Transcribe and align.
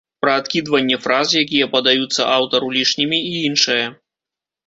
Пра 0.23 0.31
адкідванне 0.43 0.97
фраз, 1.03 1.33
якія 1.41 1.65
падаюцца 1.75 2.21
аўтару 2.37 2.67
лішнімі 2.79 3.17
і 3.33 3.43
іншае. 3.51 3.81